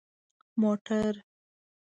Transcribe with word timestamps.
🚘 0.55 0.55
موټر 0.61 1.11